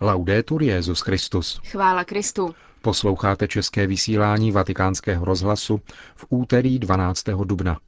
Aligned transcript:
Laudetur 0.00 0.62
Jezus 0.62 1.00
Christus. 1.00 1.60
Chvála 1.70 2.04
Kristu. 2.04 2.54
Posloucháte 2.82 3.48
české 3.48 3.86
vysílání 3.86 4.52
Vatikánského 4.52 5.24
rozhlasu 5.24 5.80
v 6.14 6.26
úterý 6.28 6.78
12. 6.78 7.24
dubna. 7.44 7.78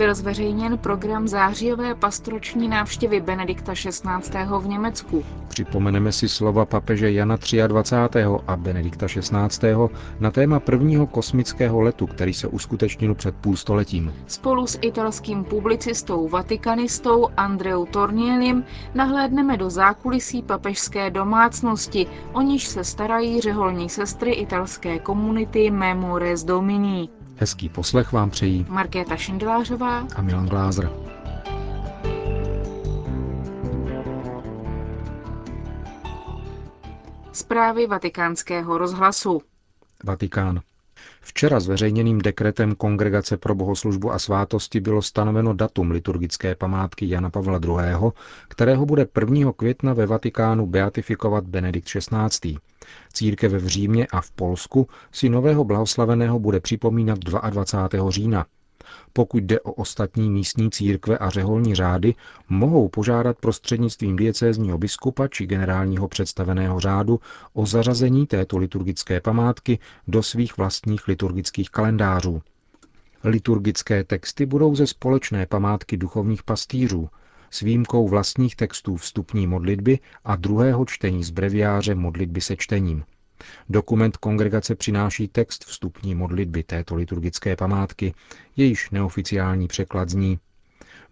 Byl 0.00 0.14
zveřejněn 0.14 0.78
program 0.78 1.28
zářijové 1.28 1.94
pastroční 1.94 2.68
návštěvy 2.68 3.20
Benedikta 3.20 3.72
XVI. 3.74 4.38
v 4.58 4.66
Německu. 4.68 5.24
Připomeneme 5.48 6.12
si 6.12 6.28
slova 6.28 6.64
papeže 6.64 7.12
Jana 7.12 7.36
23. 7.66 8.24
a 8.46 8.56
Benedikta 8.56 9.06
XVI. 9.06 9.68
na 10.20 10.30
téma 10.30 10.60
prvního 10.60 11.06
kosmického 11.06 11.80
letu, 11.80 12.06
který 12.06 12.34
se 12.34 12.46
uskutečnil 12.48 13.14
před 13.14 13.34
půlstoletím. 13.34 14.14
Spolu 14.26 14.66
s 14.66 14.78
italským 14.82 15.44
publicistou 15.44 16.28
vatikanistou 16.28 17.28
Andreou 17.36 17.86
Tornielim 17.86 18.64
nahlédneme 18.94 19.56
do 19.56 19.70
zákulisí 19.70 20.42
papežské 20.42 21.10
domácnosti, 21.10 22.06
o 22.32 22.42
níž 22.42 22.68
se 22.68 22.84
starají 22.84 23.40
řeholní 23.40 23.88
sestry 23.88 24.32
italské 24.32 24.98
komunity 24.98 25.70
Memores 25.70 26.44
Domini. 26.44 27.08
Hezký 27.40 27.68
poslech 27.68 28.12
vám 28.12 28.30
přejí 28.30 28.66
Markéta 28.68 29.16
Šindlářová 29.16 30.06
a 30.16 30.22
Milan 30.22 30.46
Glázer. 30.46 30.90
Zprávy 37.32 37.86
vatikánského 37.86 38.78
rozhlasu. 38.78 39.42
Vatikán. 40.04 40.60
Včera 41.20 41.60
zveřejněným 41.60 42.18
dekretem 42.18 42.74
Kongregace 42.74 43.36
pro 43.36 43.54
bohoslužbu 43.54 44.12
a 44.12 44.18
svátosti 44.18 44.80
bylo 44.80 45.02
stanoveno 45.02 45.54
datum 45.54 45.90
liturgické 45.90 46.54
památky 46.54 47.08
Jana 47.10 47.30
Pavla 47.30 47.60
II., 47.64 48.10
kterého 48.48 48.86
bude 48.86 49.06
1. 49.20 49.52
května 49.52 49.92
ve 49.92 50.06
Vatikánu 50.06 50.66
beatifikovat 50.66 51.44
Benedikt 51.44 51.88
XVI. 51.88 52.56
Církev 53.12 53.52
v 53.52 53.66
Římě 53.66 54.06
a 54.06 54.20
v 54.20 54.30
Polsku 54.30 54.88
si 55.12 55.28
nového 55.28 55.64
blahoslaveného 55.64 56.38
bude 56.38 56.60
připomínat 56.60 57.18
22. 57.18 58.10
října. 58.10 58.46
Pokud 59.12 59.44
jde 59.44 59.60
o 59.60 59.72
ostatní 59.72 60.30
místní 60.30 60.70
církve 60.70 61.18
a 61.18 61.30
řeholní 61.30 61.74
řády, 61.74 62.14
mohou 62.48 62.88
požádat 62.88 63.38
prostřednictvím 63.38 64.16
diecézního 64.16 64.78
biskupa 64.78 65.28
či 65.28 65.46
generálního 65.46 66.08
představeného 66.08 66.80
řádu 66.80 67.20
o 67.52 67.66
zařazení 67.66 68.26
této 68.26 68.58
liturgické 68.58 69.20
památky 69.20 69.78
do 70.08 70.22
svých 70.22 70.56
vlastních 70.56 71.08
liturgických 71.08 71.70
kalendářů. 71.70 72.42
Liturgické 73.24 74.04
texty 74.04 74.46
budou 74.46 74.74
ze 74.74 74.86
společné 74.86 75.46
památky 75.46 75.96
duchovních 75.96 76.42
pastýřů, 76.42 77.08
s 77.50 77.60
výjimkou 77.60 78.08
vlastních 78.08 78.56
textů 78.56 78.96
vstupní 78.96 79.46
modlitby 79.46 79.98
a 80.24 80.36
druhého 80.36 80.84
čtení 80.84 81.24
z 81.24 81.30
breviáře 81.30 81.94
modlitby 81.94 82.40
se 82.40 82.56
čtením. 82.56 83.04
Dokument 83.68 84.16
kongregace 84.16 84.74
přináší 84.74 85.28
text 85.28 85.64
vstupní 85.64 86.14
modlitby 86.14 86.62
této 86.62 86.94
liturgické 86.94 87.56
památky, 87.56 88.14
jejíž 88.56 88.90
neoficiální 88.90 89.68
překlad 89.68 90.08
zní 90.08 90.38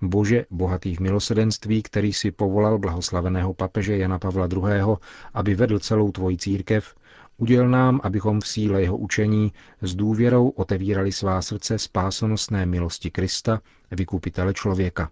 Bože, 0.02 0.46
bohatý 0.50 0.96
v 0.96 1.00
milosedenství, 1.00 1.82
který 1.82 2.12
si 2.12 2.30
povolal 2.30 2.78
blahoslaveného 2.78 3.54
papeže 3.54 3.96
Jana 3.96 4.18
Pavla 4.18 4.48
II., 4.52 4.96
aby 5.34 5.54
vedl 5.54 5.78
celou 5.78 6.12
tvoji 6.12 6.36
církev, 6.36 6.94
uděl 7.36 7.68
nám, 7.68 8.00
abychom 8.02 8.40
v 8.40 8.48
síle 8.48 8.82
jeho 8.82 8.96
učení 8.96 9.52
s 9.82 9.94
důvěrou 9.94 10.48
otevírali 10.48 11.12
svá 11.12 11.42
srdce 11.42 11.78
spásonosné 11.78 12.66
milosti 12.66 13.10
Krista, 13.10 13.60
vykupitele 13.90 14.54
člověka. 14.54 15.10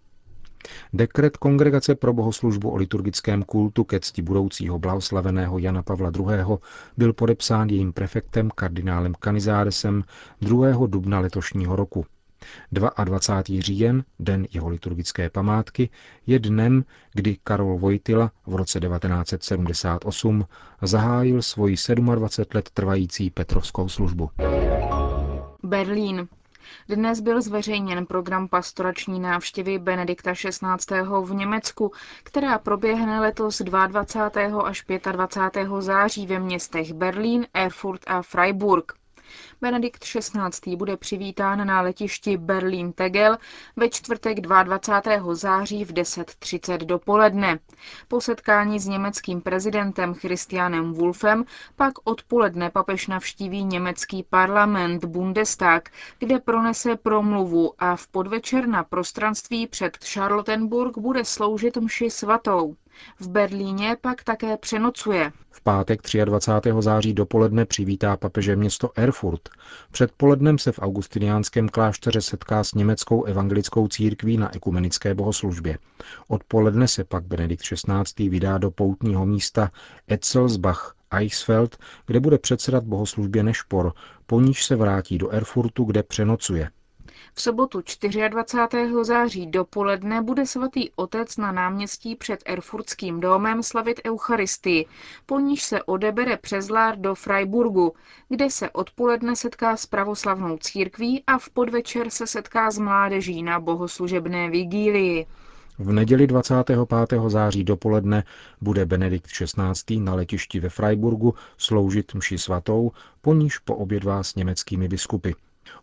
Dekret 0.93 1.37
Kongregace 1.37 1.95
pro 1.95 2.13
bohoslužbu 2.13 2.71
o 2.71 2.77
liturgickém 2.77 3.43
kultu 3.43 3.85
ke 3.85 4.01
cti 4.01 4.23
budoucího 4.23 4.79
blahoslaveného 4.79 5.59
Jana 5.59 5.83
Pavla 5.83 6.13
II. 6.19 6.59
byl 6.97 7.13
podepsán 7.13 7.69
jejím 7.69 7.93
prefektem 7.93 8.51
kardinálem 8.55 9.15
Kanizádesem 9.19 10.05
2. 10.41 10.87
dubna 10.87 11.21
letošního 11.21 11.77
roku. 11.77 12.07
22. 12.73 13.61
říjen, 13.61 14.05
den 14.19 14.47
jeho 14.53 14.69
liturgické 14.69 15.31
památky, 15.31 15.89
je 16.27 16.39
dnem, 16.39 16.85
kdy 17.15 17.37
Karol 17.45 17.79
Vojtila 17.79 18.31
v 18.47 18.55
roce 18.55 18.81
1978 18.81 20.45
zahájil 20.83 21.43
svoji 21.43 21.77
27 22.15 22.57
let 22.57 22.71
trvající 22.71 23.31
petrovskou 23.31 23.89
službu. 23.89 24.31
Berlín. 25.63 26.29
Dnes 26.89 27.21
byl 27.21 27.43
zveřejněn 27.43 28.07
program 28.07 28.49
pastorační 28.49 29.21
návštěvy 29.21 29.79
Benedikta 29.79 30.33
XVI. 30.35 31.01
v 31.25 31.35
Německu, 31.35 31.93
která 32.23 32.59
proběhne 32.59 33.21
letos 33.21 33.61
22. 33.63 34.63
až 34.63 34.85
25. 35.13 35.69
září 35.79 36.27
ve 36.27 36.39
městech 36.39 36.93
Berlín, 36.93 37.47
Erfurt 37.55 38.01
a 38.07 38.23
Freiburg. 38.23 38.93
Benedikt 39.61 40.05
XVI. 40.05 40.77
bude 40.77 40.97
přivítán 40.97 41.67
na 41.67 41.81
letišti 41.81 42.37
Berlín-Tegel 42.37 43.39
ve 43.77 43.89
čtvrtek 43.89 44.41
22. 44.41 45.35
září 45.35 45.85
v 45.85 45.93
10.30 45.93 46.77
dopoledne. 46.79 47.59
Po 48.09 48.21
setkání 48.21 48.81
s 48.81 48.87
německým 48.87 49.41
prezidentem 49.41 50.15
Christianem 50.15 50.93
Wolfem 50.93 51.45
pak 51.77 51.93
odpoledne 52.05 52.71
papež 52.71 53.07
navštíví 53.07 53.65
německý 53.65 54.23
parlament 54.23 55.05
Bundestag, 55.05 55.89
kde 56.19 56.39
pronese 56.39 56.97
promluvu 56.97 57.73
a 57.79 57.97
v 57.97 58.07
podvečer 58.07 58.67
na 58.69 58.85
prostranství 58.85 59.67
před 59.67 59.97
Charlottenburg 60.05 60.99
bude 60.99 61.25
sloužit 61.25 61.77
mši 61.77 62.11
svatou. 62.11 62.77
V 63.21 63.29
Berlíně 63.29 63.97
pak 64.01 64.25
také 64.25 64.57
přenocuje. 64.57 65.33
V 65.51 65.63
pátek 65.63 66.01
23. 66.25 66.71
září 66.79 67.15
dopoledne 67.15 67.65
přivítá 67.65 68.17
papeže 68.17 68.57
město 68.57 68.91
Erfurt. 68.97 69.49
Předpolednem 69.91 70.59
se 70.59 70.73
v 70.73 70.79
augustiniánském 70.79 71.69
klášteře 71.69 72.21
setká 72.21 72.65
s 72.65 72.75
německou 72.75 73.25
evangelickou 73.25 73.89
církví 73.89 74.37
na 74.37 74.57
ekumenické 74.57 75.15
bohoslužbě. 75.15 75.79
Odpoledne 76.29 76.89
se 76.89 77.05
pak 77.05 77.25
Benedikt 77.25 77.63
XVI. 77.63 78.29
vydá 78.29 78.59
do 78.59 78.71
poutního 78.71 79.27
místa 79.27 79.71
Etzelsbach, 80.11 80.95
Eichsfeld, 81.11 81.77
kde 82.07 82.21
bude 82.21 82.39
předsedat 82.39 82.85
bohoslužbě 82.85 83.43
Nešpor, 83.43 83.93
po 84.27 84.41
níž 84.41 84.65
se 84.65 84.77
vrátí 84.77 85.19
do 85.19 85.31
Erfurtu, 85.31 85.85
kde 85.85 86.03
přenocuje. 86.03 86.71
V 87.39 87.43
sobotu 87.43 87.83
24. 88.29 88.93
září 89.03 89.47
dopoledne 89.47 90.23
bude 90.23 90.47
svatý 90.47 90.91
otec 90.97 91.37
na 91.37 91.53
náměstí 91.53 92.17
před 92.17 92.43
Erfurtským 92.47 93.21
domem 93.21 93.63
slavit 93.63 94.01
Eucharistii, 94.07 94.87
po 95.27 95.41
níž 95.41 95.63
se 95.63 95.83
odebere 95.83 96.37
přes 96.37 96.71
Lár 96.71 96.99
do 96.99 97.15
Freiburgu, 97.15 97.93
kde 98.29 98.51
se 98.51 98.71
odpoledne 98.71 99.37
setká 99.37 99.77
s 99.77 99.87
pravoslavnou 99.87 100.59
církví 100.59 101.23
a 101.27 101.39
v 101.39 101.51
podvečer 101.51 102.11
se 102.11 102.27
setká 102.27 102.71
s 102.71 102.79
mládeží 102.79 103.43
na 103.43 103.61
bohoslužebné 103.61 104.51
vigílii. 104.51 105.27
V 105.79 105.93
neděli 105.93 106.27
25. 106.27 106.79
září 107.27 107.65
dopoledne 107.65 108.25
bude 108.61 108.87
Benedikt 108.87 109.27
XVI. 109.27 110.01
na 110.01 110.15
letišti 110.15 110.61
ve 110.61 110.69
Freiburgu 110.69 111.35
sloužit 111.59 112.15
mši 112.15 112.39
svatou, 112.39 112.93
po 113.21 113.35
níž 113.35 113.59
poobědvá 113.59 114.23
s 114.23 114.35
německými 114.35 114.89
biskupy. 114.89 115.33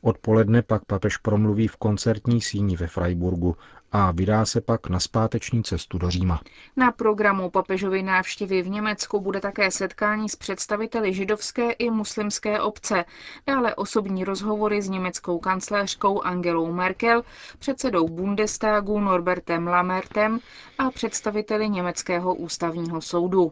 Odpoledne 0.02 0.62
pak 0.62 0.86
papež 0.86 1.18
promluví 1.18 1.68
v 1.68 1.78
koncertní 1.78 2.42
síni 2.42 2.78
ve 2.78 2.88
Freiburgu 2.88 3.56
a 3.92 4.12
vydá 4.12 4.46
se 4.46 4.62
pak 4.62 4.90
na 4.90 5.00
zpáteční 5.00 5.64
cestu 5.64 5.98
do 5.98 6.10
Říma. 6.10 6.42
Na 6.78 6.92
programu 6.92 7.50
papežovy 7.50 8.04
návštěvy 8.04 8.62
v 8.62 8.70
Německu 8.70 9.22
bude 9.22 9.40
také 9.42 9.72
setkání 9.72 10.30
s 10.30 10.36
představiteli 10.36 11.14
židovské 11.14 11.72
i 11.72 11.90
muslimské 11.90 12.62
obce, 12.62 13.06
dále 13.48 13.76
osobní 13.76 14.24
rozhovory 14.24 14.81
s 14.81 14.90
německou 14.90 15.40
kancléřkou 15.40 16.22
Angelou 16.22 16.72
Merkel, 16.72 17.24
předsedou 17.60 18.07
Bundestagu 18.07 19.00
Norbertem 19.00 19.68
Lamertem 19.68 20.40
a 20.78 20.92
představiteli 20.92 21.69
německého 21.69 22.36
ústavního 22.36 23.02
soudu. 23.02 23.52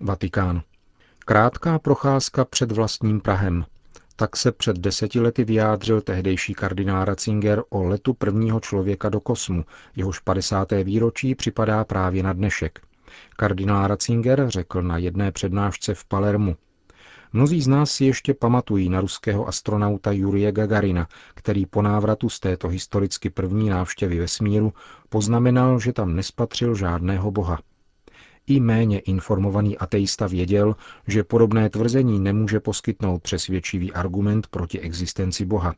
Vatikán. 0.00 0.62
Krátká 1.18 1.78
procházka 1.78 2.44
před 2.44 2.72
vlastním 2.72 3.20
Prahem. 3.20 3.64
Tak 4.22 4.36
se 4.36 4.52
před 4.52 4.78
deseti 4.78 5.20
lety 5.20 5.44
vyjádřil 5.44 6.00
tehdejší 6.00 6.54
kardinál 6.54 7.04
Ratzinger 7.04 7.62
o 7.68 7.82
letu 7.84 8.14
prvního 8.14 8.60
člověka 8.60 9.08
do 9.08 9.20
kosmu, 9.20 9.64
jehož 9.96 10.18
50. 10.18 10.72
výročí 10.84 11.34
připadá 11.34 11.84
právě 11.84 12.22
na 12.22 12.32
dnešek. 12.32 12.80
Kardinál 13.36 13.86
Ratzinger 13.86 14.44
řekl 14.48 14.82
na 14.82 14.98
jedné 14.98 15.32
přednášce 15.32 15.94
v 15.94 16.04
Palermu. 16.04 16.56
Mnozí 17.32 17.62
z 17.62 17.66
nás 17.66 17.90
si 17.90 18.04
ještě 18.04 18.34
pamatují 18.34 18.88
na 18.88 19.00
ruského 19.00 19.48
astronauta 19.48 20.12
Jurie 20.12 20.52
Gagarina, 20.52 21.08
který 21.34 21.66
po 21.66 21.82
návratu 21.82 22.28
z 22.28 22.40
této 22.40 22.68
historicky 22.68 23.30
první 23.30 23.68
návštěvy 23.68 24.18
vesmíru 24.18 24.72
poznamenal, 25.08 25.80
že 25.80 25.92
tam 25.92 26.16
nespatřil 26.16 26.74
žádného 26.74 27.30
boha. 27.30 27.58
I 28.46 28.60
méně 28.60 28.98
informovaný 28.98 29.78
ateista 29.78 30.26
věděl, 30.26 30.76
že 31.06 31.24
podobné 31.24 31.70
tvrzení 31.70 32.20
nemůže 32.20 32.60
poskytnout 32.60 33.22
přesvědčivý 33.22 33.92
argument 33.92 34.46
proti 34.46 34.80
existenci 34.80 35.44
Boha. 35.44 35.74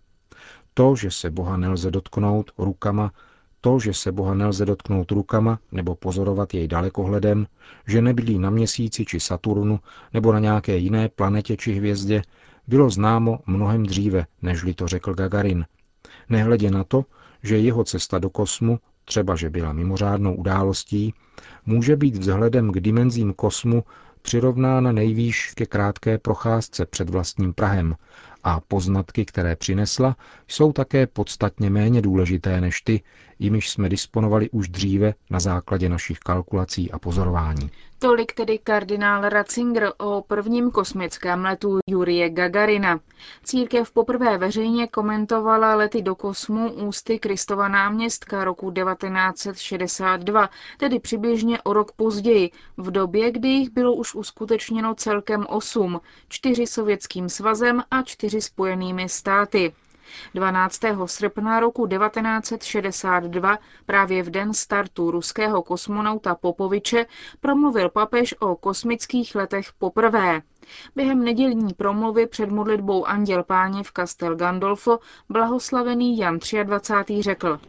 To, 0.74 0.96
že 0.96 1.10
se 1.10 1.30
Boha 1.30 1.56
nelze 1.56 1.90
dotknout 1.90 2.50
rukama, 2.58 3.12
to, 3.60 3.78
že 3.78 3.94
se 3.94 4.12
Boha 4.12 4.34
nelze 4.34 4.66
dotknout 4.66 5.10
rukama 5.10 5.58
nebo 5.72 5.94
pozorovat 5.94 6.54
jej 6.54 6.68
dalekohledem, 6.68 7.46
že 7.86 8.02
nebydlí 8.02 8.38
na 8.38 8.50
měsíci 8.50 9.04
či 9.04 9.20
Saturnu 9.20 9.80
nebo 10.12 10.32
na 10.32 10.38
nějaké 10.38 10.76
jiné 10.76 11.08
planetě 11.08 11.56
či 11.56 11.72
hvězdě, 11.72 12.22
bylo 12.68 12.90
známo 12.90 13.38
mnohem 13.46 13.86
dříve, 13.86 14.26
nežli 14.42 14.74
to 14.74 14.88
řekl 14.88 15.14
Gagarin. 15.14 15.66
Nehledě 16.28 16.70
na 16.70 16.84
to, 16.84 17.04
že 17.42 17.58
jeho 17.58 17.84
cesta 17.84 18.18
do 18.18 18.30
kosmu, 18.30 18.78
třeba 19.04 19.36
že 19.36 19.50
byla 19.50 19.72
mimořádnou 19.72 20.34
událostí, 20.34 21.14
může 21.66 21.96
být 21.96 22.16
vzhledem 22.16 22.72
k 22.72 22.80
dimenzím 22.80 23.32
kosmu 23.32 23.84
přirovnána 24.22 24.92
nejvýš 24.92 25.52
ke 25.54 25.66
krátké 25.66 26.18
procházce 26.18 26.86
před 26.86 27.10
vlastním 27.10 27.52
Prahem 27.52 27.94
a 28.44 28.60
poznatky, 28.60 29.24
které 29.24 29.56
přinesla, 29.56 30.16
jsou 30.48 30.72
také 30.72 31.06
podstatně 31.06 31.70
méně 31.70 32.02
důležité 32.02 32.60
než 32.60 32.80
ty, 32.80 33.02
jimiž 33.38 33.70
jsme 33.70 33.88
disponovali 33.88 34.50
už 34.50 34.68
dříve 34.68 35.14
na 35.30 35.40
základě 35.40 35.88
našich 35.88 36.18
kalkulací 36.18 36.90
a 36.92 36.98
pozorování. 36.98 37.70
Tolik 37.98 38.32
tedy 38.32 38.58
kardinál 38.58 39.28
Ratzinger 39.28 39.92
o 39.98 40.22
prvním 40.26 40.70
kosmickém 40.70 41.44
letu 41.44 41.78
Jurie 41.86 42.30
Gagarina. 42.30 43.00
Církev 43.44 43.90
poprvé 43.92 44.38
veřejně 44.38 44.86
komentovala 44.86 45.74
lety 45.74 46.02
do 46.02 46.14
kosmu 46.14 46.72
ústy 46.72 47.18
Kristova 47.18 47.68
náměstka 47.68 48.44
roku 48.44 48.70
1962, 48.72 50.50
tedy 50.78 51.00
přibližně 51.00 51.62
o 51.62 51.72
rok 51.72 51.92
později, 51.92 52.50
v 52.76 52.90
době, 52.90 53.30
kdy 53.32 53.48
jich 53.48 53.70
bylo 53.70 53.94
už 53.94 54.14
uskutečněno 54.14 54.94
celkem 54.94 55.46
osm, 55.48 56.00
čtyři 56.28 56.66
sovětským 56.66 57.28
svazem 57.28 57.82
a 57.90 58.02
čtyři 58.02 58.33
spojenými 58.40 59.08
státy. 59.08 59.72
12. 60.34 60.80
srpna 61.06 61.60
roku 61.60 61.86
1962, 61.86 63.58
právě 63.86 64.22
v 64.22 64.30
den 64.30 64.52
startu 64.52 65.10
ruského 65.10 65.62
kosmonauta 65.62 66.34
Popoviče, 66.34 67.06
promluvil 67.40 67.88
papež 67.88 68.34
o 68.40 68.56
kosmických 68.56 69.34
letech 69.34 69.66
poprvé. 69.78 70.42
Během 70.96 71.24
nedělní 71.24 71.74
promluvy 71.74 72.26
před 72.26 72.50
modlitbou 72.50 73.04
Anděl 73.04 73.42
Páně 73.42 73.82
v 73.82 73.92
Castel 73.92 74.36
Gandolfo 74.36 74.98
blahoslavený 75.28 76.18
Jan 76.18 76.38
23. 76.64 77.22
řekl 77.22 77.60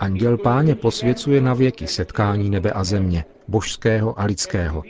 Anděl 0.00 0.38
Páně 0.38 0.74
posvěcuje 0.74 1.40
na 1.40 1.54
věky 1.54 1.86
setkání 1.86 2.50
nebe 2.50 2.70
a 2.70 2.84
země, 2.84 3.24
božského 3.48 4.20
a 4.20 4.24
lidského. 4.24 4.82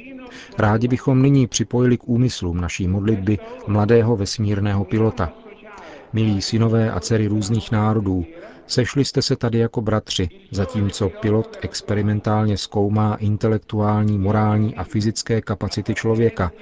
Rádi 0.58 0.88
bychom 0.88 1.22
nyní 1.22 1.46
připojili 1.46 1.98
k 1.98 2.08
úmyslům 2.08 2.60
naší 2.60 2.88
modlitby 2.88 3.38
mladého 3.66 4.16
vesmírného 4.16 4.84
pilota. 4.84 5.32
Milí 6.12 6.42
synové 6.42 6.90
a 6.90 7.00
dcery 7.00 7.26
různých 7.26 7.70
národů, 7.72 8.24
sešli 8.66 9.04
jste 9.04 9.22
se 9.22 9.36
tady 9.36 9.58
jako 9.58 9.80
bratři, 9.80 10.28
zatímco 10.50 11.08
pilot 11.08 11.58
experimentálně 11.62 12.56
zkoumá 12.56 13.14
intelektuální, 13.14 14.18
morální 14.18 14.74
a 14.74 14.84
fyzické 14.84 15.40
kapacity 15.40 15.94
člověka 15.94 16.52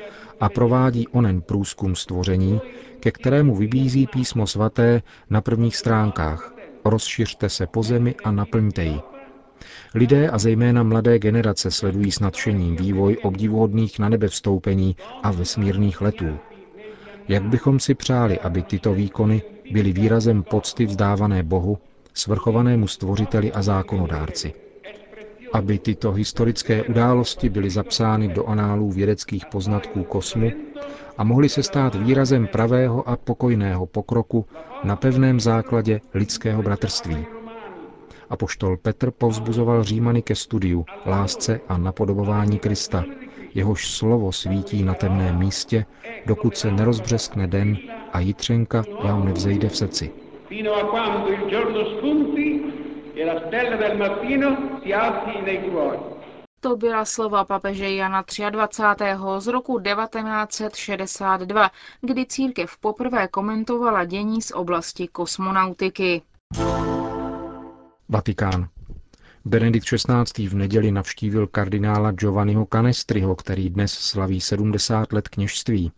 a 0.41 0.49
provádí 0.49 1.09
onen 1.09 1.41
průzkum 1.41 1.95
stvoření, 1.97 2.61
ke 3.01 3.11
kterému 3.11 3.57
vybízí 3.57 4.07
písmo 4.07 4.47
svaté 4.47 5.03
na 5.31 5.41
prvních 5.41 5.77
stránkách. 5.77 6.55
Rozšiřte 6.85 7.49
se 7.49 7.67
po 7.67 7.83
zemi 7.83 8.15
a 8.25 8.31
naplňte 8.31 8.85
ji. 8.85 9.12
Lidé 9.95 10.29
a 10.31 10.39
zejména 10.39 10.83
mladé 10.83 11.19
generace 11.19 11.71
sledují 11.71 12.13
s 12.13 12.21
nadšením 12.21 12.77
vývoj 12.77 13.17
obdivuhodných 13.23 13.99
na 13.99 14.09
nebe 14.09 14.29
vstoupení 14.29 14.97
a 15.23 15.31
vesmírných 15.31 16.01
letů. 16.01 16.39
Jak 17.29 17.43
bychom 17.43 17.81
si 17.81 17.95
přáli, 17.95 18.39
aby 18.41 18.63
tyto 18.63 18.95
výkony 18.95 19.43
byly 19.73 19.93
výrazem 19.93 20.43
pocty 20.43 20.87
vzdávané 20.87 21.43
Bohu, 21.43 21.79
svrchovanému 22.15 22.89
stvořiteli 22.89 23.53
a 23.53 23.63
zákonodárci. 23.63 24.53
Aby 25.53 25.79
tyto 25.79 26.13
historické 26.13 26.83
události 26.83 27.49
byly 27.49 27.71
zapsány 27.71 28.29
do 28.29 28.47
análů 28.47 28.91
vědeckých 28.91 29.47
poznatků 29.47 30.05
kosmu 30.05 30.51
a 31.19 31.25
mohly 31.25 31.49
se 31.49 31.63
stát 31.63 31.95
výrazem 31.95 32.47
pravého 32.47 33.09
a 33.09 33.17
pokojného 33.17 33.87
pokroku 33.87 34.47
na 34.85 34.97
pevném 34.97 35.41
základě 35.41 36.01
lidského 36.15 36.63
bratrství. 36.63 37.27
Apoštol 38.33 38.77
Petr 38.77 39.11
povzbuzoval 39.11 39.85
Římany 39.85 40.23
ke 40.23 40.35
studiu, 40.35 40.85
lásce 41.07 41.61
a 41.69 41.79
napodobování 41.79 42.59
Krista, 42.59 43.05
jehož 43.55 43.91
slovo 43.91 44.33
svítí 44.33 44.83
na 44.83 44.95
temném 44.95 45.39
místě, 45.39 45.87
dokud 46.27 46.57
se 46.57 46.71
nerozbřeskne 46.73 47.47
den 47.47 47.77
a 48.13 48.21
jitřenka 48.21 48.85
vám 49.05 49.25
nevzejde 49.25 49.69
v 49.69 49.77
srdci. 49.77 50.11
To 56.61 56.77
byla 56.77 57.05
slova 57.05 57.45
papeže 57.45 57.91
Jana 57.91 58.25
23. 58.51 59.05
z 59.39 59.47
roku 59.47 59.81
1962, 59.81 61.71
kdy 62.01 62.27
církev 62.27 62.77
poprvé 62.81 63.29
komentovala 63.29 64.05
dění 64.05 64.43
z 64.43 64.51
oblasti 64.51 65.09
kosmonautiky. 65.09 66.23
Vatikán. 68.13 68.69
Benedikt 69.45 69.87
XVI. 69.87 70.49
v 70.49 70.55
neděli 70.55 70.93
navštívil 70.93 71.47
kardinála 71.47 72.11
Giovanniho 72.11 72.67
Canestriho, 72.73 73.35
který 73.35 73.71
dnes 73.71 73.93
slaví 73.93 74.41
70 74.41 75.13
let 75.13 75.29
kněžství. 75.29 75.93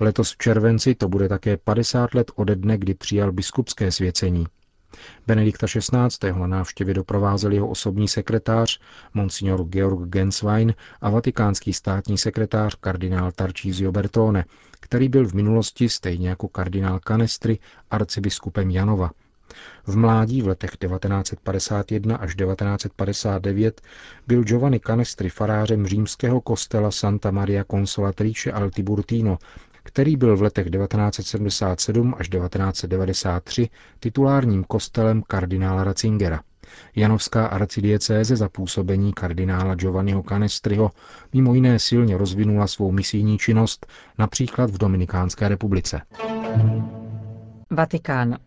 Letos 0.00 0.32
v 0.32 0.38
červenci 0.38 0.94
to 0.94 1.08
bude 1.08 1.28
také 1.28 1.56
50 1.56 2.14
let 2.14 2.30
ode 2.34 2.56
dne, 2.56 2.78
kdy 2.78 2.94
přijal 2.94 3.32
biskupské 3.32 3.92
svěcení. 3.92 4.46
Benedikta 5.26 5.66
XVI. 5.66 6.32
na 6.32 6.46
návštěvě 6.46 6.94
doprovázel 6.94 7.52
jeho 7.52 7.68
osobní 7.68 8.08
sekretář, 8.08 8.80
monsignor 9.14 9.64
Georg 9.64 10.08
Genswein 10.08 10.74
a 11.00 11.10
vatikánský 11.10 11.72
státní 11.72 12.18
sekretář 12.18 12.74
kardinál 12.80 13.32
Tarcísio 13.32 13.92
Bertone, 13.92 14.44
který 14.80 15.08
byl 15.08 15.28
v 15.28 15.34
minulosti, 15.34 15.88
stejně 15.88 16.28
jako 16.28 16.48
kardinál 16.48 17.00
Canestri, 17.08 17.58
arcibiskupem 17.90 18.70
Janova– 18.70 19.10
v 19.86 19.96
mládí 19.96 20.42
v 20.42 20.48
letech 20.48 20.70
1951 20.76 22.16
až 22.16 22.34
1959 22.36 23.80
byl 24.26 24.42
Giovanni 24.44 24.80
Canestri 24.80 25.28
farářem 25.28 25.86
římského 25.86 26.40
kostela 26.40 26.90
Santa 26.90 27.30
Maria 27.30 27.64
Consolatrice 27.70 28.52
al 28.52 28.70
Tiburtino, 28.70 29.38
který 29.82 30.16
byl 30.16 30.36
v 30.36 30.42
letech 30.42 30.70
1977 30.70 32.14
až 32.18 32.28
1993 32.28 33.68
titulárním 34.00 34.64
kostelem 34.64 35.22
kardinála 35.22 35.84
Ratzingera. 35.84 36.40
Janovská 36.96 37.46
arcidiecéze 37.46 38.36
za 38.36 38.48
působení 38.48 39.12
kardinála 39.12 39.74
Giovanniho 39.74 40.22
Canestriho 40.22 40.90
mimo 41.32 41.54
jiné 41.54 41.78
silně 41.78 42.16
rozvinula 42.16 42.66
svou 42.66 42.92
misijní 42.92 43.38
činnost 43.38 43.86
například 44.18 44.70
v 44.70 44.78
Dominikánské 44.78 45.48
republice. 45.48 46.00
Vatikán. 47.70 48.38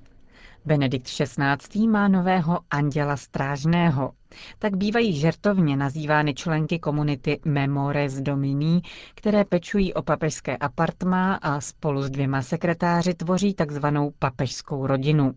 Benedikt 0.65 1.07
XVI. 1.07 1.87
má 1.87 2.07
nového 2.07 2.59
anděla 2.71 3.17
strážného. 3.17 4.11
Tak 4.59 4.75
bývají 4.75 5.13
žertovně 5.19 5.77
nazývány 5.77 6.33
členky 6.33 6.79
komunity 6.79 7.39
Memores 7.45 8.21
Domini, 8.21 8.81
které 9.15 9.45
pečují 9.45 9.93
o 9.93 10.01
papežské 10.01 10.57
apartmá 10.57 11.35
a 11.35 11.61
spolu 11.61 12.01
s 12.01 12.09
dvěma 12.09 12.41
sekretáři 12.41 13.13
tvoří 13.13 13.53
takzvanou 13.53 14.11
papežskou 14.19 14.87
rodinu. 14.87 15.33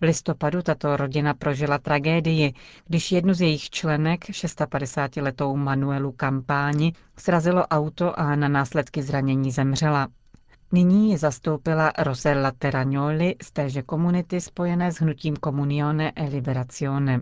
V 0.00 0.04
listopadu 0.04 0.62
tato 0.62 0.96
rodina 0.96 1.34
prožila 1.34 1.78
tragédii, 1.78 2.54
když 2.86 3.12
jednu 3.12 3.34
z 3.34 3.40
jejich 3.40 3.70
členek, 3.70 4.24
650-letou 4.24 5.56
Manuelu 5.56 6.12
Kampáni, 6.12 6.92
srazilo 7.18 7.66
auto 7.66 8.20
a 8.20 8.36
na 8.36 8.48
následky 8.48 9.02
zranění 9.02 9.50
zemřela. 9.50 10.08
Nyní 10.72 11.10
ji 11.10 11.18
zastoupila 11.18 11.92
Rosella 11.98 12.50
Terragnoli 12.58 13.34
z 13.42 13.52
téže 13.52 13.82
komunity 13.82 14.40
spojené 14.40 14.92
s 14.92 14.96
hnutím 14.96 15.36
Comunione 15.44 16.12
e 16.16 16.24
Liberazione. 16.28 17.20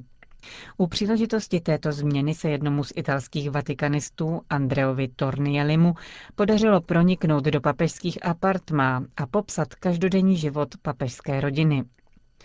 U 0.76 0.86
příležitosti 0.86 1.60
této 1.60 1.92
změny 1.92 2.34
se 2.34 2.50
jednomu 2.50 2.84
z 2.84 2.92
italských 2.96 3.50
vatikanistů, 3.50 4.40
Andreovi 4.50 5.08
Tornielimu, 5.08 5.94
podařilo 6.34 6.80
proniknout 6.80 7.44
do 7.44 7.60
papežských 7.60 8.26
apartmá 8.26 9.04
a 9.16 9.26
popsat 9.26 9.74
každodenní 9.74 10.36
život 10.36 10.68
papežské 10.82 11.40
rodiny. 11.40 11.84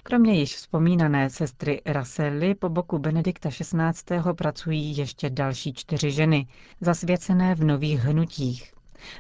Kromě 0.04 0.34
již 0.34 0.56
vzpomínané 0.56 1.30
sestry 1.30 1.82
Raselli 1.86 2.56
po 2.56 2.70
boku 2.70 3.00
Benedikta 3.00 3.50
XVI. 3.50 4.34
pracují 4.38 4.98
ještě 4.98 5.30
další 5.30 5.74
čtyři 5.74 6.12
ženy, 6.12 6.48
zasvěcené 6.82 7.56
v 7.56 7.64
nových 7.64 8.00
hnutích 8.00 8.73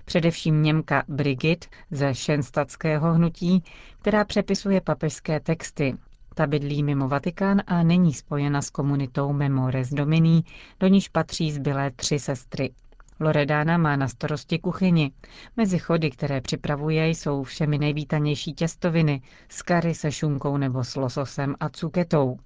především 0.06 0.64
Němka 0.64 1.04
Brigit 1.08 1.66
ze 1.92 2.16
šenstatského 2.16 3.14
hnutí, 3.14 3.64
která 4.02 4.26
přepisuje 4.26 4.82
papežské 4.82 5.40
texty, 5.40 5.98
Ta 6.36 6.48
bydlí 6.48 6.84
mimo 6.84 7.08
Vatikán 7.08 7.62
a 7.68 7.84
není 7.84 8.14
spojena 8.14 8.62
s 8.62 8.70
komunitou 8.70 9.34
Memores 9.34 9.90
Domini, 9.90 10.44
do 10.80 10.88
níž 10.88 11.10
patří 11.10 11.52
zbylé 11.52 11.92
tři 11.92 12.20
sestry. 12.20 12.74
Loredána 13.20 13.78
má 13.78 13.96
na 13.96 14.08
starosti 14.08 14.60
kuchyni. 14.60 15.12
Mezi 15.58 15.80
chody, 15.80 16.10
které 16.10 16.42
připravuje, 16.42 17.08
jsou 17.10 17.44
všemi 17.44 17.78
nejvítanější 17.78 18.54
těstoviny, 18.54 19.22
skary 19.50 19.94
se 19.94 20.12
šunkou 20.12 20.58
nebo 20.58 20.84
s 20.84 20.96
lososem 20.96 21.56
a 21.60 21.70
cuketou. 21.70 22.38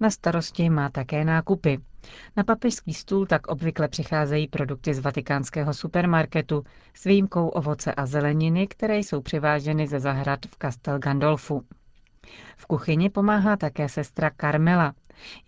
Na 0.00 0.10
starosti 0.10 0.70
má 0.70 0.88
také 0.88 1.24
nákupy. 1.24 1.78
Na 2.36 2.44
papežský 2.44 2.94
stůl 2.94 3.26
tak 3.26 3.46
obvykle 3.46 3.88
přicházejí 3.88 4.48
produkty 4.48 4.94
z 4.94 4.98
vatikánského 4.98 5.74
supermarketu 5.74 6.64
s 6.94 7.04
výjimkou 7.04 7.48
ovoce 7.48 7.94
a 7.94 8.06
zeleniny, 8.06 8.66
které 8.66 8.98
jsou 8.98 9.20
přiváženy 9.20 9.86
ze 9.86 10.00
zahrad 10.00 10.40
v 10.46 10.56
Castel 10.62 10.98
Gandolfu. 10.98 11.64
V 12.56 12.66
kuchyni 12.66 13.10
pomáhá 13.10 13.56
také 13.56 13.88
sestra 13.88 14.30
Carmela. 14.40 14.94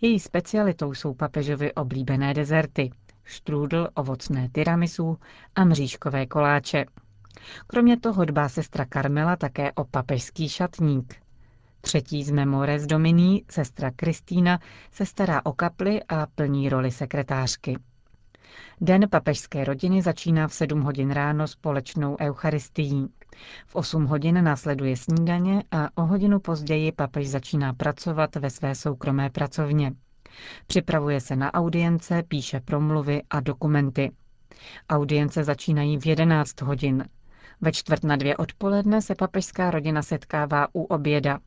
Její 0.01 0.19
specialitou 0.19 0.93
jsou 0.93 1.13
papežovi 1.13 1.73
oblíbené 1.73 2.33
dezerty– 2.33 2.91
štrůdl, 3.25 3.87
ovocné 3.95 4.49
tiramisu 4.49 5.17
a 5.55 5.65
mřížkové 5.65 6.25
koláče. 6.25 6.85
Kromě 7.67 7.99
toho 7.99 8.25
dbá 8.25 8.49
sestra 8.49 8.85
Karmela 8.85 9.35
také 9.35 9.71
o 9.71 9.83
papežský 9.83 10.49
šatník. 10.49 11.15
Třetí 11.85 12.23
z 12.23 12.31
Memores 12.31 12.85
Dominí, 12.85 13.43
sestra 13.49 13.91
Kristýna, 13.95 14.59
se 14.91 15.05
stará 15.05 15.41
o 15.45 15.53
kaply 15.53 16.03
a 16.03 16.27
plní 16.35 16.69
roli 16.69 16.91
sekretářky. 16.91 17.77
Den 18.81 19.09
papežské 19.09 19.63
rodiny 19.63 20.01
začíná 20.01 20.47
v 20.47 20.53
7 20.53 20.81
hodin 20.81 21.11
ráno 21.11 21.47
společnou 21.47 22.17
eucharistií. 22.21 23.07
V 23.67 23.75
8 23.75 24.05
hodin 24.05 24.43
následuje 24.43 24.97
snídaně 24.97 25.63
a 25.71 25.89
o 25.95 26.05
hodinu 26.05 26.39
později 26.39 26.91
papež 26.91 27.29
začíná 27.29 27.73
pracovat 27.73 28.35
ve 28.35 28.49
své 28.49 28.75
soukromé 28.75 29.29
pracovně. 29.29 29.93
Připravuje 30.67 31.21
se 31.21 31.35
na 31.35 31.53
audience, 31.53 32.23
píše 32.27 32.59
promluvy 32.59 33.21
a 33.29 33.39
dokumenty. 33.39 34.11
Audience 34.89 35.43
začínají 35.43 35.97
v 35.99 36.05
11 36.05 36.61
hodin. 36.61 37.05
Ve 37.61 37.71
čtvrt 37.71 38.03
na 38.03 38.15
dvě 38.15 38.37
odpoledne 38.37 39.01
se 39.01 39.15
papežská 39.15 39.71
rodina 39.71 40.01
setkává 40.01 40.67
u 40.73 40.83
oběda. 40.83 41.39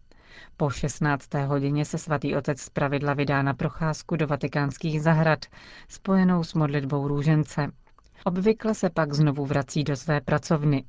Po 0.56 0.70
16. 0.70 1.34
hodině 1.34 1.84
se 1.84 1.98
svatý 1.98 2.36
otec 2.36 2.60
zpravidla 2.60 3.14
vydá 3.14 3.42
na 3.42 3.54
procházku 3.54 4.16
do 4.16 4.26
vatikánských 4.26 5.02
zahrad, 5.02 5.38
spojenou 5.88 6.44
s 6.44 6.54
modlitbou 6.54 7.08
růžence. 7.08 7.66
Obvykle 8.24 8.74
se 8.74 8.90
pak 8.90 9.12
znovu 9.12 9.46
vrací 9.46 9.84
do 9.84 9.96
své 9.96 10.20
pracovny. 10.20 10.84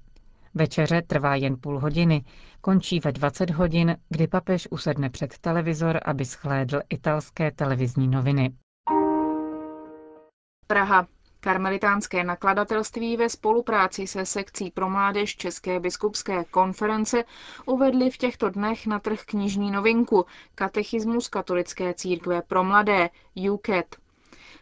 Večeře 0.53 1.01
trvá 1.01 1.35
jen 1.35 1.55
půl 1.61 1.79
hodiny, 1.79 2.23
končí 2.61 2.99
ve 2.99 3.11
20 3.11 3.49
hodin, 3.49 3.97
kdy 4.09 4.27
papež 4.27 4.67
usedne 4.71 5.09
před 5.09 5.37
televizor, 5.37 5.99
aby 6.05 6.25
schlédl 6.25 6.81
italské 6.89 7.51
televizní 7.51 8.07
noviny. 8.07 8.53
Praha. 10.67 11.07
Karmelitánské 11.41 12.23
nakladatelství 12.23 13.17
ve 13.17 13.29
spolupráci 13.29 14.07
se 14.07 14.25
sekcí 14.25 14.71
pro 14.71 14.89
mládež 14.89 15.35
České 15.35 15.79
biskupské 15.79 16.43
konference 16.45 17.23
uvedli 17.65 18.11
v 18.11 18.17
těchto 18.17 18.49
dnech 18.49 18.87
na 18.87 18.99
trh 18.99 19.19
knižní 19.25 19.71
novinku 19.71 20.25
Katechismus 20.55 21.27
katolické 21.27 21.93
církve 21.93 22.41
pro 22.41 22.63
mladé 22.63 23.09
UCAT. 23.51 23.85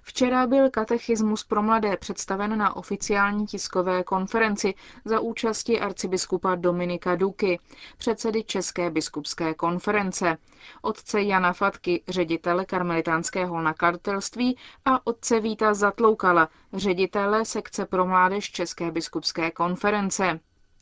Včera 0.01 0.47
byl 0.47 0.69
katechismus 0.69 1.43
pro 1.43 1.63
mladé 1.63 1.97
představen 1.97 2.57
na 2.57 2.75
oficiální 2.75 3.45
tiskové 3.47 4.03
konferenci 4.03 4.73
za 5.05 5.19
účasti 5.19 5.79
arcibiskupa 5.79 6.55
Dominika 6.55 7.15
Duky, 7.15 7.59
předsedy 7.97 8.43
České 8.43 8.89
biskupské 8.89 9.53
konference, 9.53 10.37
otce 10.81 11.21
Jana 11.21 11.53
Fatky, 11.53 12.03
ředitele 12.07 12.65
karmelitánského 12.65 13.61
nakladatelství 13.61 14.57
a 14.85 15.07
otce 15.07 15.39
Víta 15.39 15.73
Zatloukala, 15.73 16.49
ředitele 16.73 17.45
sekce 17.45 17.85
pro 17.85 18.05
mládež 18.05 18.51
České 18.51 18.91
biskupské 18.91 19.51
konference. 19.51 20.39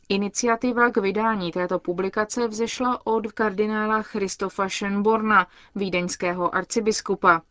Iniciativa 0.08 0.90
k 0.90 0.96
vydání 0.96 1.52
této 1.52 1.78
publikace 1.78 2.48
vzešla 2.48 3.06
od 3.06 3.32
kardinála 3.32 4.02
Christofa 4.02 4.68
Schönborna, 4.68 5.46
vídeňského 5.74 6.54
arcibiskupa. 6.54 7.42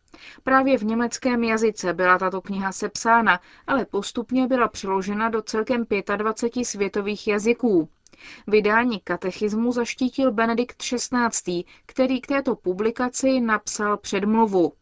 Právě 0.44 0.78
v 0.78 0.84
německém 0.84 1.44
jazyce 1.44 1.92
byla 1.92 2.18
tato 2.18 2.40
kniha 2.40 2.72
sepsána, 2.72 3.40
ale 3.66 3.84
postupně 3.84 4.46
byla 4.46 4.68
přeložena 4.68 5.28
do 5.28 5.42
celkem 5.42 5.84
25 6.16 6.64
světových 6.64 7.28
jazyků. 7.28 7.88
Vydání 8.46 9.00
katechismu 9.04 9.72
zaštítil 9.72 10.32
Benedikt 10.32 10.76
XVI., 10.76 11.64
který 11.86 12.20
k 12.20 12.26
této 12.26 12.56
publikaci 12.56 13.40
napsal 13.40 13.96
předmluvu. 13.96 14.72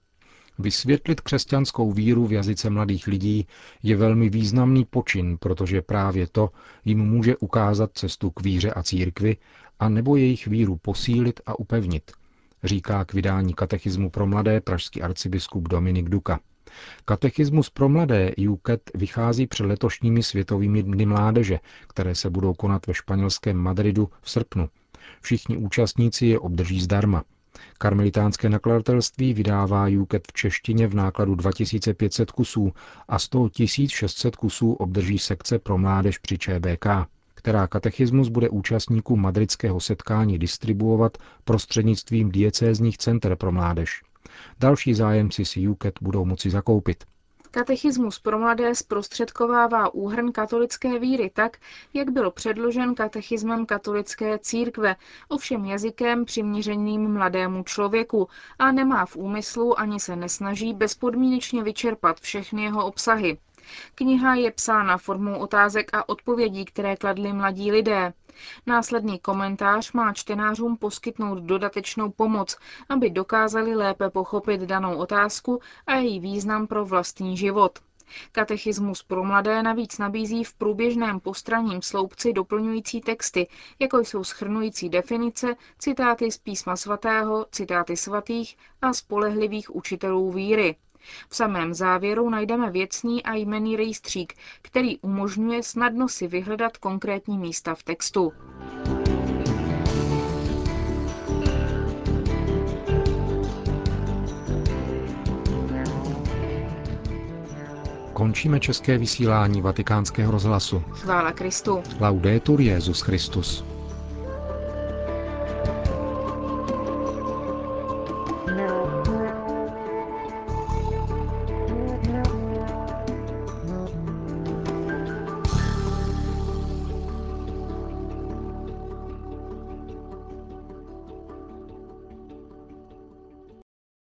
Vysvětlit 0.58 1.20
křesťanskou 1.20 1.92
víru 1.92 2.26
v 2.26 2.32
jazyce 2.32 2.70
mladých 2.70 3.06
lidí 3.06 3.46
je 3.82 3.96
velmi 3.96 4.28
významný 4.28 4.84
počin, 4.84 5.38
protože 5.40 5.82
právě 5.82 6.26
to 6.26 6.50
jim 6.84 6.98
může 6.98 7.36
ukázat 7.36 7.90
cestu 7.94 8.30
k 8.30 8.40
víře 8.40 8.70
a 8.70 8.82
církvi 8.82 9.36
a 9.80 9.88
nebo 9.88 10.16
jejich 10.16 10.46
víru 10.46 10.76
posílit 10.76 11.40
a 11.46 11.58
upevnit, 11.58 12.12
říká 12.64 13.04
k 13.04 13.12
vydání 13.12 13.54
katechismu 13.54 14.10
pro 14.10 14.26
mladé 14.26 14.60
pražský 14.60 15.02
arcibiskup 15.02 15.68
Dominik 15.68 16.08
Duka. 16.08 16.40
Katechismus 17.04 17.70
pro 17.70 17.88
mladé 17.88 18.32
UKET 18.48 18.90
vychází 18.94 19.46
před 19.46 19.66
letošními 19.66 20.22
světovými 20.22 20.82
dny 20.82 21.06
mládeže, 21.06 21.58
které 21.88 22.14
se 22.14 22.30
budou 22.30 22.54
konat 22.54 22.86
ve 22.86 22.94
španělském 22.94 23.56
Madridu 23.56 24.08
v 24.22 24.30
srpnu. 24.30 24.68
Všichni 25.20 25.56
účastníci 25.56 26.26
je 26.26 26.38
obdrží 26.38 26.80
zdarma. 26.80 27.24
Karmelitánské 27.78 28.48
nakladatelství 28.48 29.34
vydává 29.34 29.86
UKET 30.00 30.28
v 30.28 30.32
češtině 30.32 30.86
v 30.86 30.94
nákladu 30.94 31.34
2500 31.34 32.30
kusů 32.30 32.72
a 33.08 33.18
100 33.18 33.48
600 33.88 34.36
kusů 34.36 34.72
obdrží 34.72 35.18
sekce 35.18 35.58
pro 35.58 35.78
mládež 35.78 36.18
při 36.18 36.38
ČBK, 36.38 36.86
která 37.44 37.66
katechismus 37.66 38.28
bude 38.28 38.48
účastníkům 38.48 39.20
madridského 39.20 39.80
setkání 39.80 40.38
distribuovat 40.38 41.18
prostřednictvím 41.44 42.30
diecézních 42.30 42.98
center 42.98 43.36
pro 43.36 43.52
mládež. 43.52 44.02
Další 44.60 44.94
zájemci 44.94 45.44
si 45.44 45.68
UKET 45.68 45.94
budou 46.00 46.24
moci 46.24 46.50
zakoupit. 46.50 47.04
Katechismus 47.50 48.18
pro 48.18 48.38
mladé 48.38 48.74
zprostředkovává 48.74 49.94
úhrn 49.94 50.32
katolické 50.32 50.98
víry 50.98 51.30
tak, 51.34 51.56
jak 51.94 52.10
byl 52.10 52.30
předložen 52.30 52.94
katechismem 52.94 53.66
katolické 53.66 54.38
církve, 54.38 54.96
ovšem 55.28 55.64
jazykem 55.64 56.24
přiměřeným 56.24 57.12
mladému 57.12 57.62
člověku 57.62 58.28
a 58.58 58.72
nemá 58.72 59.06
v 59.06 59.16
úmyslu 59.16 59.78
ani 59.80 60.00
se 60.00 60.16
nesnaží 60.16 60.74
bezpodmínečně 60.74 61.62
vyčerpat 61.62 62.20
všechny 62.20 62.62
jeho 62.62 62.86
obsahy. 62.86 63.38
Kniha 63.94 64.34
je 64.34 64.50
psána 64.50 64.98
formou 64.98 65.38
otázek 65.38 65.94
a 65.94 66.08
odpovědí, 66.08 66.64
které 66.64 66.96
kladli 66.96 67.32
mladí 67.32 67.72
lidé. 67.72 68.12
Následný 68.66 69.18
komentář 69.18 69.92
má 69.92 70.12
čtenářům 70.12 70.76
poskytnout 70.76 71.38
dodatečnou 71.38 72.10
pomoc, 72.10 72.56
aby 72.88 73.10
dokázali 73.10 73.74
lépe 73.76 74.10
pochopit 74.10 74.60
danou 74.60 74.96
otázku 74.96 75.60
a 75.86 75.94
její 75.94 76.20
význam 76.20 76.66
pro 76.66 76.84
vlastní 76.84 77.36
život. 77.36 77.78
Katechismus 78.32 79.02
pro 79.02 79.24
mladé 79.24 79.62
navíc 79.62 79.98
nabízí 79.98 80.44
v 80.44 80.54
průběžném 80.54 81.20
postraním 81.20 81.82
sloupci 81.82 82.32
doplňující 82.32 83.00
texty, 83.00 83.48
jako 83.78 83.98
jsou 83.98 84.24
schrnující 84.24 84.88
definice, 84.88 85.56
citáty 85.78 86.30
z 86.32 86.38
písma 86.38 86.76
svatého, 86.76 87.46
citáty 87.50 87.96
svatých 87.96 88.56
a 88.82 88.92
spolehlivých 88.92 89.74
učitelů 89.74 90.32
víry. 90.32 90.76
V 91.28 91.36
samém 91.36 91.74
závěru 91.74 92.30
najdeme 92.30 92.70
věcný 92.70 93.22
a 93.22 93.34
jmený 93.34 93.76
rejstřík, 93.76 94.34
který 94.62 94.98
umožňuje 94.98 95.62
snadno 95.62 96.08
si 96.08 96.26
vyhledat 96.26 96.76
konkrétní 96.76 97.38
místa 97.38 97.74
v 97.74 97.82
textu. 97.82 98.32
Končíme 108.12 108.60
české 108.60 108.98
vysílání 108.98 109.62
vatikánského 109.62 110.32
rozhlasu. 110.32 110.80
Chvála 110.90 111.32
Kristu. 111.32 111.82
Laudetur 112.00 112.60
Jezus 112.60 113.00
Christus. 113.00 113.73